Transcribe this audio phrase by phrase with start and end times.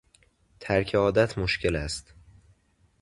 [0.59, 2.13] ترک عادت مشکل است.